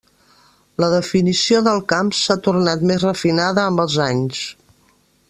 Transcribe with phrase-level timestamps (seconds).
[0.83, 4.45] La definició del camp s'ha tornat més refinada amb els anys.